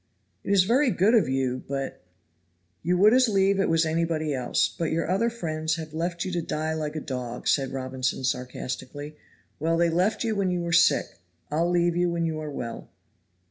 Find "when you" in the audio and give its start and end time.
10.35-10.61, 12.09-12.39